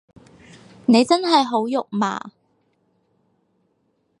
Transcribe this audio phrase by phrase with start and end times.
[0.87, 2.31] 你真係好肉麻